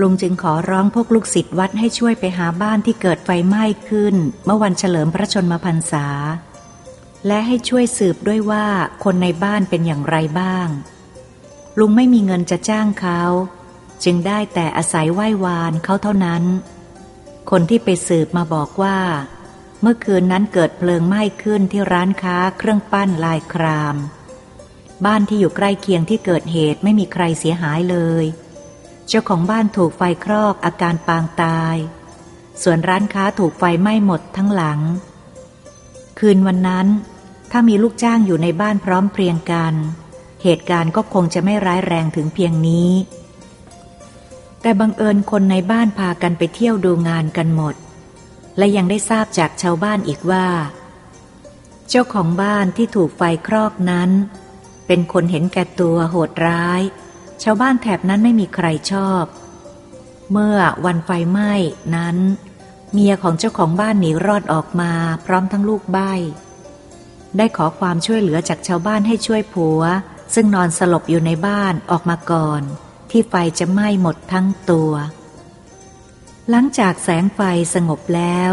[0.00, 6.06] ลุงจึงขอร้องพวกลูกศิษย์วัดให้ช่วยไปหาบ้านที่เกิดไฟไหม้ขึ้น เมื่อวันเฉลิมพระชนมพรรษา
[7.26, 8.66] และให้ช่วยสืบด้วยว่า
[9.04, 10.68] คนในบ้านเป็นอย่างไรบ้าง
[11.78, 13.22] ลุงไม่มีเงินจะจ้างเขา
[14.04, 16.42] จึงได้แต่อาศัยไหว้วานเขาเท่านั้น
[17.50, 18.98] คนที่ไปสืบมาบอกว่า
[19.82, 23.96] เมื่อคืนนั้นเกิดเพลิงไหม้ขึ้นที่ร้านค้าเครื่องปั้นลายคราม
[25.04, 28.24] บ้านที่อยู่ใกล้เคียงที่เกิดเหตุไม่มีใครเสียหายเลย
[29.08, 31.76] เจ้าของบ้านถูกไฟคลอกอาการปางตาย
[32.62, 34.80] ส่วนร้านค้าถูกไฟไหม้หมดทั้งหลัง
[36.18, 36.86] คืนวันนั้น
[37.50, 39.74] ถ้ามีลูกจ้างอยู่ในบ้านพร้อมเพรียงกัน
[40.42, 42.90] เหตุการณ์ก็คงจะไม่ร้ายแรงถึงเพียงนี้
[44.62, 47.74] แต่บังเอิญคนในบ้านพากันไปเที่ยวดูงานกันหมด
[48.58, 50.46] และยังได้ทราบจากชาวบ้านอีกว่า
[51.88, 54.10] เจ้าของบ้านที่ถูกไฟคลอกนั้น
[54.86, 56.82] เป็นคนเห็นแก่ตัวโหดร้าย
[57.42, 59.24] ชาวบ้านแถบนั้นไม่มีใครชอบ
[60.32, 61.52] เมื่อวันไฟไหม้
[61.96, 62.16] นั้น
[62.92, 64.92] เมียของเจ้าของบ้านหนีรอดออกมา
[65.26, 66.12] พร้อมทั้งลูกใบ้
[67.36, 69.82] ได้ขอความช่วยเหลือจากชาวบ้านให้ช่วยผัว
[70.34, 72.62] ซึ่งนอนสลบอยู่ในบ้านออกมาก่อน
[73.10, 74.92] ที่ไฟจะไหม้หมดทั้งตัว
[76.50, 77.40] หลังจากแสงไฟ
[77.74, 78.52] สงบแล้ว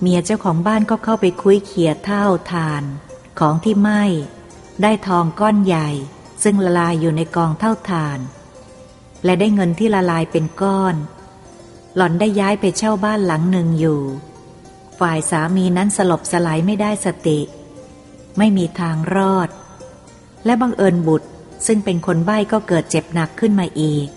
[0.00, 2.82] เมียเจ้าของบ้านก็เข้าไปคุยเขียเท่าทาน
[3.38, 4.02] ของที่ไหม้
[4.82, 5.88] ได้ทองก้อนใหญ่
[6.42, 8.18] ซึ่งละลายอยู่ในกองเท่าทาน
[9.24, 10.94] และได้เงินที่ละลายเป็นก้อน
[11.96, 14.00] หล่อนได้ย้ายไปเช่าบ้านหลังหนึ่งอยู่
[15.00, 17.40] ฝ่ายสามีนั้นสลบสลายไม่ได้สติ
[18.38, 19.48] ไม่มีทางรอด
[20.44, 21.28] และบังเอิญบุตร
[21.66, 24.08] ซึ่งเป็นคนใบ้ก็เกิดเจ็บหนักขึ้นมาอีก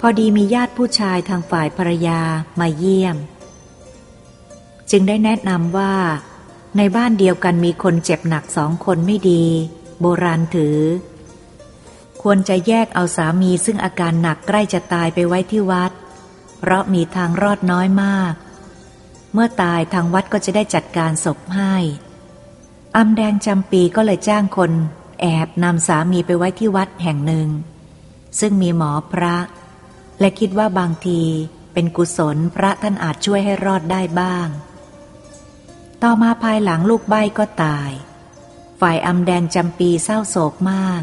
[0.00, 2.20] พอดีมีญาติผู้ชายทางฝ่ายภรรยา
[2.60, 3.16] มาเยี่ยม
[4.90, 5.94] จึงได้แนะนำว่า
[6.76, 9.44] ในบ้านเดียวกันมีคนเจ็บหนักสองคนไม่ดี
[10.00, 10.78] โบราณถือ
[12.22, 15.92] ควรจะแยกเอาสามีซึ่งอาการหนักใกล้จะตายไปไว้ที่วัด
[16.58, 18.34] เพราะมีทางรอดน้อยมาก
[19.32, 21.74] เมื่อตายทางวัดก็จะได้จัดการศพให้
[22.96, 24.72] อำแดงจำปีก็เลยจ้างคน
[25.20, 27.48] แอบนำสามีไปไว้ที่วัดแห่งหนึ่ง
[28.40, 29.36] ซึ่งมีหมอพระ
[30.20, 31.20] และคิดว่าบางที
[31.72, 34.48] เป็นกุศลพระท่านอาจช่วยให้รอดได้บ้าง
[36.02, 37.90] ต่อมาภายหลังลูกใบ้ก็ตาย
[38.80, 41.02] ฝ่ายอำแดงจำปีเศร้าโศกมาก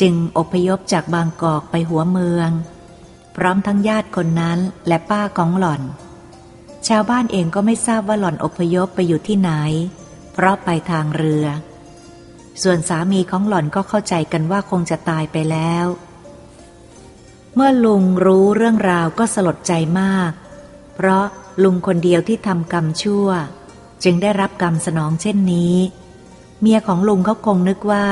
[0.00, 2.50] จึงอพยพจากบางกอกไปหัวเมือง
[3.36, 5.82] พร้อมทั้งญาติคนนั้นและป้าของหล่อน
[6.88, 9.50] ชาวบ้านเองก็ไม่ทราบว่าหล่อนอพยพไปอยู่ที่ไหน
[10.32, 11.46] เพราะไปทางเรือ
[12.62, 15.86] ส่วนสามีของหล่อนก็เข้าใจกันว่าคงจะตายไปแล้ว
[17.54, 20.32] เมื่อลุงรู้เรื่องราวก็สลดใจมาก
[20.94, 21.24] เพราะ
[21.62, 23.28] ลุงคนเดียวที่ทำกรรมชั่ว
[24.04, 25.74] จึงได้รับกรรมสนองเช่นนี้
[26.60, 28.06] เมียของลุงเขาคงนึกว่า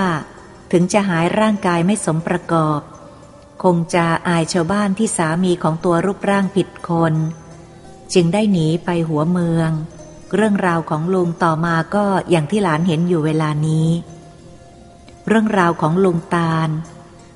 [0.72, 2.80] ถึงจะหายร่างกายไม่สมประกอบ
[3.62, 7.14] คงจะอายชาวบ้านที่สามีของตัวรูปร่างผิดคน
[8.14, 9.70] จึงได้หนีไปหัวเมือง
[10.34, 13.88] เรื่องราวของลุงต่อมาก็อย่างที่หลานเห็นอยู่เวลานี้
[15.28, 16.68] เรื่องราวของลุงตาล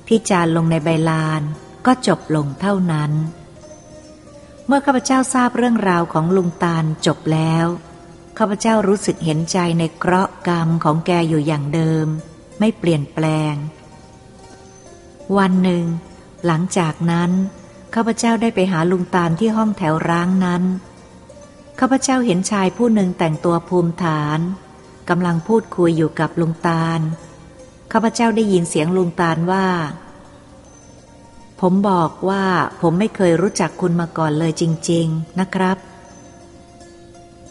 [0.07, 1.41] ที่จานลงในใบลาน
[1.85, 3.11] ก็จบลงเท่านั้น
[4.65, 7.65] เมื่อข้าพเจ้าทราบเรื่องราวของลุงตาลจบแล้ว
[8.37, 12.07] ข้าพเจ้ารู้สึกเห็นใจในเคราะห์กรรมของแกอยู่อย่างเดิม
[12.59, 13.55] ไม่เปลี่ยนแปลง
[15.37, 15.85] วันหนึ่ง
[16.45, 17.31] หลังจากนั้น
[17.95, 20.63] ข้าพเจ้าได้ไปหาลุงตาลที่ห้องแถวร้างนั้น
[21.79, 24.39] ข้าพเจ้าเห็นชายผู้หนึ่งแต่งตัวภูมิฐาน
[25.09, 26.99] กำลังพูดคุยอยู่กับลุงตาล
[27.91, 29.67] ข้าพเจ้าได้ยินเสียงลุงตาลว่า
[31.61, 32.43] ผมบอกว่า
[32.81, 35.77] ผมไม่เคยรู้จักคุณมาก่อนเลยจริง ๆนะครับ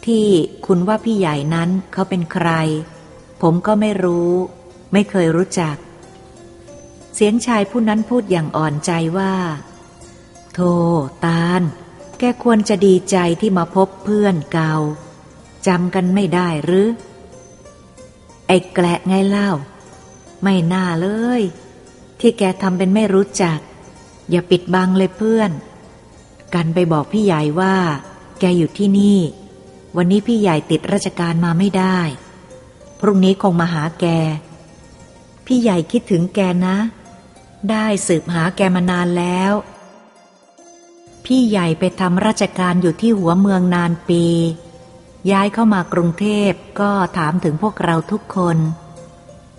[0.05, 0.27] ที่
[0.65, 2.49] คุณว่าพี่ใหญ่นั้นเขาเป็นใคร
[3.41, 4.31] ผมก็ไม่รู้
[4.91, 5.75] ไม่เคยรู้จัก
[7.15, 9.33] เสียงชายผู้นั้นพูดอย่างอ่อนใจว่า
[10.53, 10.73] โธ่
[11.25, 11.61] ตาล
[12.19, 14.75] แกควรจะดีใจที่มาพบเพื่อนเก่า
[15.67, 16.87] จำกันไม่ได้หรือ
[18.47, 19.51] ไอ้แกละไงเล่า
[20.43, 21.07] ไม่น่าเล
[21.39, 21.41] ย
[22.19, 23.59] ที่แกทำเป็นไม่รู้จัก
[24.29, 25.51] อย่าปิดบังเลยเพื่อน
[26.53, 27.75] กันไปบอกพี่ใหญ่ว่า
[28.39, 29.19] แกอยู่ที่นี่
[29.97, 31.99] วันนี้พี่ใหญ่ติดราชการมาไม่ได้
[32.99, 34.05] พรุ่งนี้คงมาหาแก
[35.49, 36.77] พี่ใหญ่คิดถึงแกนะ
[37.69, 39.51] ได้สืบหาแกมานานแล้ว
[41.25, 44.25] พี่ใหญ่ไปทำราชการอยู่ที่หัวเมืองนานปี
[45.31, 48.57] ย้ายเข้ามากรุงเทพก็ถามถึงพวกเราทุกคน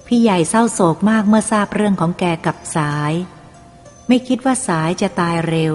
[0.07, 3.13] พี่ใหญ่เศร้าโศกมากเมื่อทราบเรื่องของแกกับสาย
[4.09, 5.75] ไม่คิดว่าสายจะตายเร็ว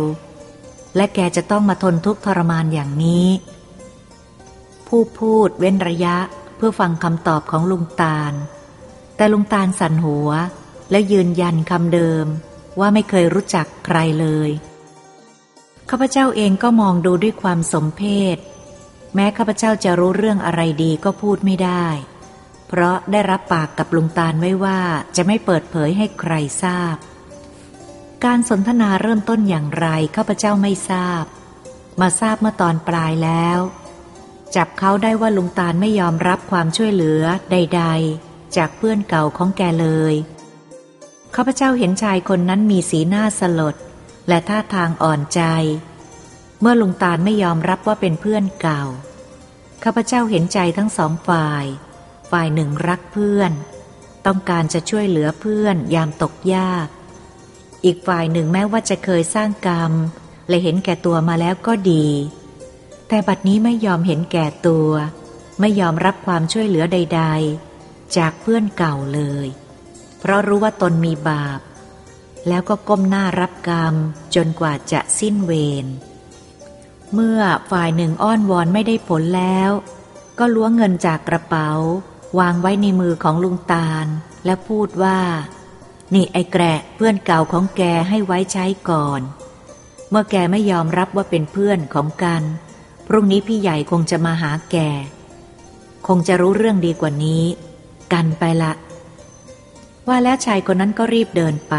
[0.96, 3.28] และแกจะต้องมาทนทุกข์ทรมานอย่างนี้
[4.88, 6.18] ผู้พูดเว้นระยะ
[6.56, 8.34] เพื่อฟังคำตอบของลุงตาล
[9.16, 10.30] แต่ลุงตาลสั่นหัว
[10.92, 12.26] และยืนยันคำเดิม
[12.80, 14.50] ว่าไม่เคยรู้จักใครเลย
[15.90, 18.02] ข้าพเจ้าเองก็มองดูด้วยความสมเพ
[18.36, 18.38] ศ
[19.16, 21.86] แม้ข้าพเจ้าจะรู้เรื่องอะไรดีก็พูดไม่ได้
[22.68, 24.80] เพราะได้รับปากกับลุงตาลไว้ว่า
[25.16, 26.96] จะไม่เปิดเผยให้ใครทราบ
[28.26, 31.24] การสนทนาเริ่มต้นอย่างไรข้าพเจ้าไม่ทราบ
[32.02, 33.60] มาทราบเมื่อตอนปลายแล้ว
[34.56, 40.16] จับเขาได้ว่าลุงตาลไม่ยอมรับความช่วยเหลือใด ๆ จากเพื่อนเก่าของแกเลย
[41.36, 43.76] ข้าพเจ้าเห็นชายคนนั้นมีสีหน้าสลด
[44.28, 45.42] และท่าทางอ่อนใจ
[46.62, 48.84] เมื่อลุงตาลไม่ยอมรับว่าเป็นเพื่อนเก่า
[49.84, 51.66] ข้าพเจ้าเห็นใจทั้งสองฝ่าย
[52.32, 53.52] ฝ่ายหนึ่งรักเพื่อน
[54.26, 56.88] ต้องการจะช่วยเหลือเพื่อนยามตกยาก
[57.86, 59.92] อีกฝ่ายหนึ่งแม้ว่าจะเคยสร้างกรรม
[60.50, 62.08] และเห็นแก่ตัวมาแล้วก็ดี
[63.08, 64.90] แต่บัดนี้ไม่ยอมเห็นแก่ตัว
[65.60, 67.22] ไม่ยอมรับความช่วยเหลือใด
[67.54, 67.73] ๆ
[68.18, 69.48] จากเพื่อนเก่าเลย
[70.20, 71.60] เพราะรู้ว่าตนมีบาป
[72.48, 73.94] แล้วก็ก้มหน้ารับกรรม
[74.36, 75.52] จนกว่าจะสิ้นเว
[75.84, 75.86] ร
[77.14, 79.72] เมื่อฝ่ายหนึ่งอ้อนวอนไม่ได้ผลแล้ว
[80.40, 81.70] ก็ล้วงเงินจากกระเป๋า
[82.40, 84.06] วางไว้ในมือของลุงตาล
[84.46, 85.20] และพูดว่า
[86.14, 89.22] นี่ไอ้แกะเพื่อนเก่าของแกให้ไว้ใช้ก่อน
[90.10, 92.44] เมื่อแกไม่ยอมรับว่าเป็นเพื่อนของกัน
[93.08, 94.78] พรุ่งนี้พี่ใหญ่คงจะมาหาแก
[96.08, 97.44] คงจะรู้เรื่องดีกว่านี้
[98.14, 98.74] กันไปละ
[100.08, 101.76] ว่าแล้วชายคนนั้นก็รีบเดินไป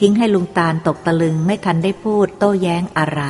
[0.00, 3.22] ทิ้งให้ลุงตาลตกตะลึงไม่ทันได้พูดโต้แย้งอะไร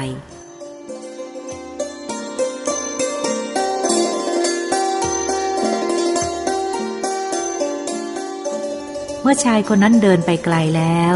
[9.23, 11.15] เมื่อชายคนนั้นเดินไปไกลแล้ว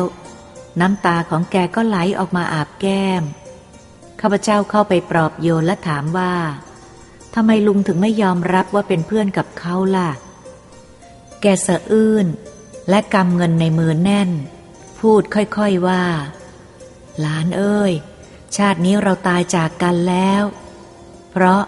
[0.80, 3.22] น้ำตาของแกก็ไหลออกมาอาบแก้ม
[4.20, 6.34] ข้าพเจ้าเข้าไปปลอบโยนและถามว่า
[7.34, 10.10] ทำไมลุงถึงไม่ยอมรับว่าเป็นเพื่อนกับเขาล่ะ
[11.40, 12.26] แกสะอื้น
[12.88, 14.30] และกำเงินในมือแน่น
[14.98, 16.04] พูดค่อยๆว่า
[17.20, 17.92] หลานเอ้ย
[18.56, 20.42] ชาตินี้เราตายจากกันแล้ว
[21.30, 21.62] เพราะ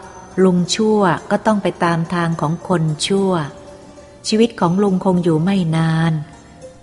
[0.44, 1.00] ลุงชั่ว
[1.30, 3.32] ก็ต้องไปตามทางของคนชั่ว
[4.28, 6.12] ชีวิตของลุงคงอยู่ไม่นาน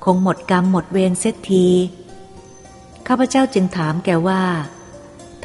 [0.04, 1.68] คงหมดกรรมหมดเวรเสียที
[3.08, 4.44] ข้าพเจ้าจึงถามแกว่า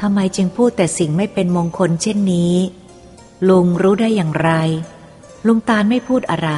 [0.01, 2.55] ทำไมจึงพูดแต่สิ่งไม่เป็นมงคลเช่นนี้
[3.49, 4.51] ลุงรู้ได้อย่างไร
[5.47, 6.51] ลุงตาลไม่พูดอะไร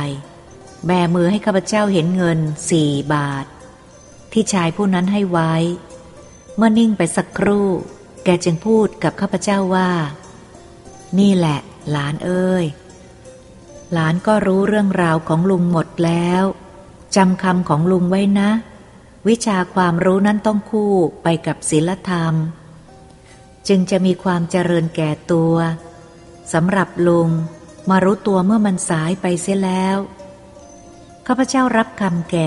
[0.86, 3.46] แบมือให้ข้าพเจ้าเห็นเงินสี่บาท
[4.32, 5.54] ที่ชายผู้นั้นให้ไว้
[6.56, 7.67] เมื่อนิ่งไปสักครู่
[8.24, 9.91] แกจึงพูดกับข้าพเจ้าว่า
[11.19, 11.60] นี่แหละ
[11.91, 12.65] หลานเอ้ย
[13.93, 16.43] หลานก็รู้เรื่องราวของลุงหมดแล้ว
[17.15, 18.50] จำคำของลุงไว้นะ
[19.28, 20.93] วิชาความรู้นั้นต้องคู่
[21.24, 22.34] ไปกับศีลธรรม
[23.67, 25.56] จึงจะมีความเจริญแก่ตัว
[26.54, 27.30] สำหรับลุง
[27.89, 29.98] มารู้ตัวเมื่อมันสายไปเสียแล้ว
[31.28, 32.38] ข้าพเจ้ารับคำแก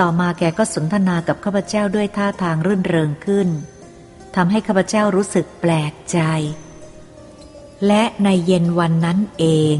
[0.00, 3.48] ต่อมาแกก็สนทนากับข้าพเจ้าด้วยท่าทางรื่นเริงขึ้น
[4.36, 6.18] ทำให้ข้าพเจ้ารู้สึกแปลกใจ
[7.86, 9.76] และในเย็นวันนั้นเอง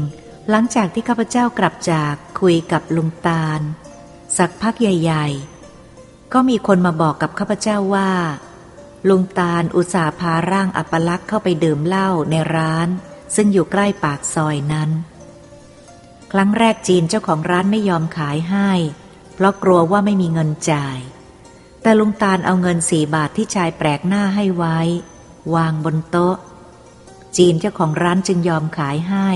[0.49, 3.61] หลังจากที่ข้าพเจ้ากลับจากคุยกับลุงตาล
[4.37, 5.27] สักพักใหญ่
[5.81, 8.11] ๆ ก็มีคนมาบอกกับข้าพเจ้าว่า
[9.09, 12.87] ลุงตาลอุตส่าห์พาร่างอัปลักษ์เข้าไปดื่มเหล้าในร้าน
[13.35, 14.89] ซึ่งอยู่ใกล้ปากซอยนั้น
[16.37, 18.71] ครั้งแรกจีนเจ้าของร้านไม่ยอมขายให้
[19.33, 20.99] เพราะกลัวว่าไม่มีเงินจ่าย
[21.81, 24.79] แต่ลุงตาลเอาเงินสี่บาทที่ชายแปลกหน้าให้ไว้
[25.55, 26.35] วางบนโต๊ะ
[27.37, 29.29] จีนเจ้าของร้านจึงยอมขายให้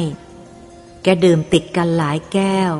[1.03, 2.73] แกดื่มติดกันหลายแก้ว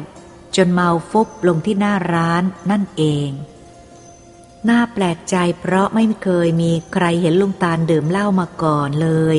[0.55, 3.29] จนเมาฟุบลงที่หน้าร้านนั่นเอง
[4.69, 9.37] น่าแปลกใจเพราะไม่เคยมีใครเห็นลุงตาลดื่มเหล้ามาก่อนเลย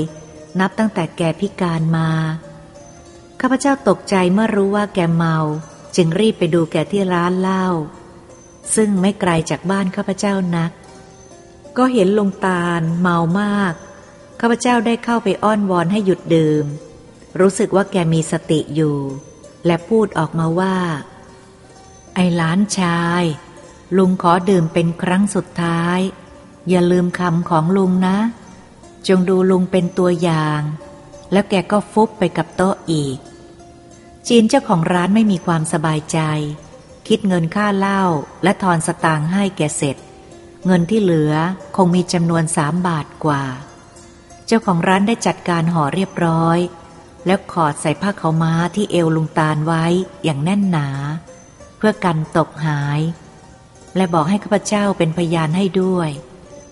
[0.60, 2.10] นับตั้งแต่แกพิการมา
[3.40, 5.36] ข้าพเจ้าตกใจเมื่อรู้ว่าแกเมา
[5.96, 7.66] จึงรีบไปดูแกที่ร้านเหล้า
[8.74, 10.70] ซึ่งไม่ไกลจากบ้านข้าพเจ้านัก
[11.76, 13.74] ก็เห็นลุงตาลเมามาก
[14.40, 16.64] ข้าพเจ้าได้เข้าไปอ้อนวอนให้หยุดดื่ม
[17.40, 18.96] รู้สึกว่าแกมีสติอยู่
[19.66, 20.76] และพูดออกมาว่า
[22.14, 23.24] ไอ้ล้านชาย
[23.96, 25.98] ลุงขอดื่มเป็นครั้งสุดท้าย
[26.68, 28.16] อย่าลืมคำของลุงนะ
[29.08, 30.60] จงดูลุงเป็นตัวอย่าง
[31.32, 33.18] แล้วแกก็ฟุบไปกับโต๊ะอีก
[34.28, 36.18] จีนเจ้าของร้านไม่มีความสบายใจ
[37.08, 38.02] คิดเงินค่าเหล้า
[38.42, 39.96] และทอนสตางค์ให้แกเสร็จ
[40.66, 41.32] เงินที่เหลือ
[41.76, 43.44] คงมีจำนวนสามบาทกว่า
[44.46, 46.58] เจ้าของร้านได้จัดการห่อเรียบร้อย
[47.26, 49.84] แล้วขอดใส่ผ้าเขาม้าที่เอวลุงตาลไว้
[50.24, 50.88] อย่างแน่นหนา
[51.76, 53.00] เพื่อกันตกหาย
[53.96, 56.10] และบอกให้ข้าพเจ้าเป็นพยานให้ด้วย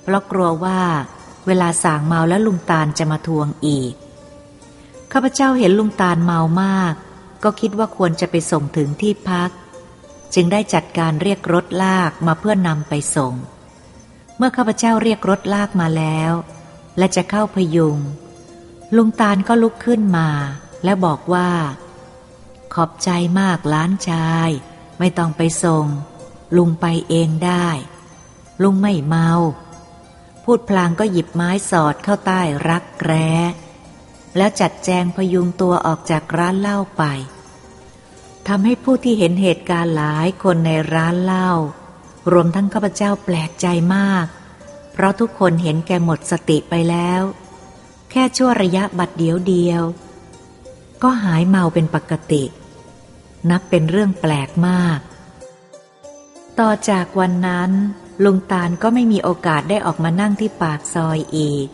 [0.02, 0.80] เพราะกลัวว่า
[1.46, 3.92] เวลาสางเมาแล้วลุงตาลจะมาทวงอีก
[5.12, 6.94] ข้าพเจ้าเห็นลุงตาลเมามาก
[7.42, 9.51] ก็คิดว่าควรจะไปส่งถึงที่พัก
[10.35, 13.35] จึงได้จัดการเรียกรถลากมาเพื่อนำไปส่ง
[14.37, 16.33] เมื่อข้าพเจ้าเรียกรถลากมาแล้ว
[16.98, 17.98] และจะเข้าพยุง
[18.96, 20.29] ลุงตาลก็ลุกขึ้นมา
[20.85, 21.51] และบอกว่า
[22.74, 24.51] ขอบใจมากล้านชาย
[24.98, 25.87] ไม่ต้องไปส่ง
[26.57, 27.68] ลุงไปเองได้
[28.62, 29.31] ลุงไม่เมา
[30.44, 33.31] พูดพลางก็หยิบไม้สอดเข้าใต้รักแร้
[34.36, 37.02] แล้วจัดแจงพยุงตัวออกจากร้านเหล้าไป
[38.48, 41.50] ทำให้ผู้ที่เห็นเหตุการณ์หลายคนในร้านเหล้า
[42.32, 44.26] รวมทั้งข้าพเจ้าแปลกใจมาก
[44.92, 47.22] เพราะทุกคนเห็นแกหมดสติไปแล้ว
[48.10, 49.82] แค่ชั่วระยะบัดเดียวเดียว
[51.02, 52.44] ก็หายเมาเป็นปกติ
[53.50, 54.98] นับเป็นเรื่องแปลกมาก
[56.60, 57.70] ต่อจากวันนั้น
[58.24, 61.66] ลุงตาลก็ไม่มีโอกาสได้ออกมานั่งที่ปากซอยอีก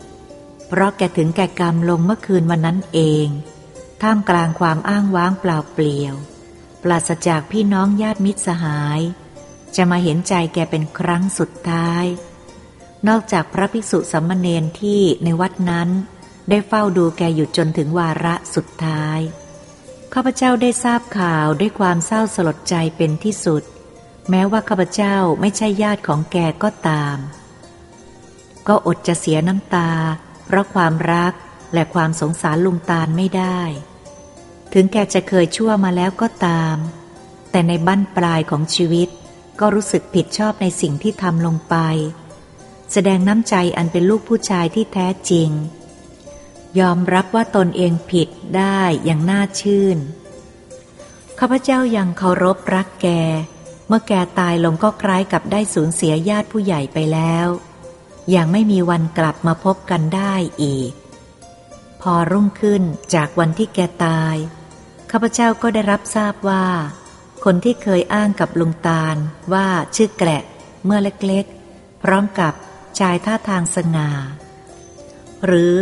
[0.67, 3.27] เพราะแกถึงแก่กรรมลงเมื่อคืนวันนั้นเอง
[4.01, 6.15] ท่ามกลางความอ้างว้างเปล่าเปลี่ยว
[6.83, 8.99] ปราศจากพี่น้องญาติมิตรสหาย
[9.75, 12.05] จะมาเห็นใจแกเป็นครั้งสุดท้าย
[13.07, 15.89] นอกจากพระภิกษุสัมมเนนที่ในวัดนั้น
[16.49, 19.19] ได้เฝ้าดูแกอยู่จนถึงวาระสุดท้าย
[20.13, 23.63] ข้าพเจ้าได้ทราบข่าวด้วยความเศร้าสลดใจเป็นที่สุด
[24.29, 27.17] แม้ว่าข้าพเจ้าไม่ใช่ญาติของแกก็ตาม
[28.67, 29.91] ก็อดจะเสียน้ำตา
[30.45, 31.33] เพราะความรัก
[31.73, 33.59] และความสงสารลุงตาลไม่ได้
[34.73, 36.77] ถึงแกจะเคยชั่วมาแล้วก็ตาม
[37.51, 39.09] แต่ในบั้นปลายของชีวิต
[39.59, 41.75] ก็รู้สึกผิดชอบในสิ่งที่ทำลงไป
[42.91, 45.49] แสดงน้ำใจอันเป็นลูกผู้ชายที่แท้จริง
[46.79, 48.27] ยอมรับว่าตนเองผิด
[48.57, 49.97] ได้อย่างน่าชื่น
[51.39, 53.07] ข้าพเจ้ายังเคารพรักแก
[53.87, 57.47] เมื่อแกตายลงก็คล้ายกับได้สูญเสียญาติผู้ใหญ่ไปแล้ว
[58.31, 60.33] อยังไม่มีวันกลับมาพบกันได้
[60.63, 60.91] อีก
[62.01, 62.83] พอรุ่งขึ้น
[63.15, 64.35] จากวันที่แกตาย
[65.11, 66.65] ข้าพเจ้าก็ได้รับทราบว่า
[67.43, 69.15] คนที่เคยอ้างกับลุงตาล
[69.53, 70.43] ว่าชื่อแกละ
[70.85, 72.53] เมื่อเล็กๆ พร้อมกับ
[72.99, 74.09] ชายท่าทางสง่า
[75.45, 75.73] หรือ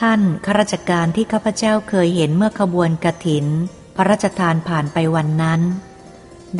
[0.00, 3.46] ท่านข้าราชการที่ข้าพเจ้าเคยเห็นเมื่อขบวนกระถิน
[3.96, 5.60] พระราชทานผ่านไปวันนั้น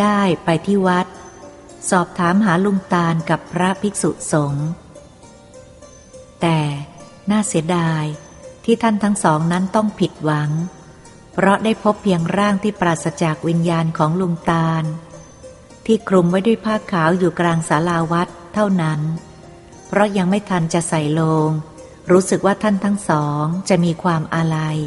[0.00, 1.07] ได้ไปที่วัด
[1.90, 4.66] สอบถามหาลุงตาลกับพระภิกษุสงฆ์
[6.43, 6.61] แต่
[7.30, 8.05] น่าเสียดาย
[8.64, 10.51] ที่ท่านทั้งสองนั้นต้องผิดหวัง
[11.32, 14.84] เพราะได้พบเพียงร่างที่ปราศจากวิญญาณของลุงตาล
[15.86, 19.01] ที่คลุมไว้ด้วยผ้าขาวอยู่กลางศาลาวัดเท่านั้น
[19.88, 21.49] เพราะยังไม่ทันจะใส่ลง
[22.11, 24.78] รู้สึกว่าท่านทั้งสองจะมีความอาลัย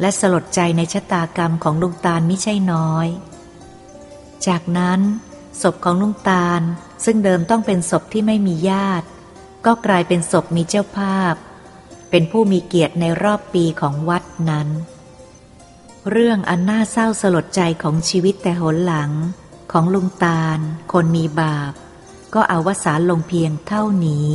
[0.00, 3.06] และสลดใจในชะตากรรมของลุงตาลไม่ใช่น้อย
[4.46, 5.00] จากนั้น
[5.62, 6.60] ศพของลุงตาล
[7.04, 9.06] ซึ่งเดิมต้องเป็นศพที่ไม่มีญาติ
[9.66, 11.34] ก็กลายเป็นศพมีเจ้าภาพ
[12.10, 14.68] เป็นผู้มีเกียรติในรอบปีของวัดนั้น
[16.10, 19.10] เรื่องอันน่าเศร้าสลดใจของชีวิตแต่หนหลัง
[19.72, 20.58] ของลุงตาล
[20.92, 21.72] คนมีบาป
[22.34, 24.28] ก็อาวสารลงเพียงเท่านี้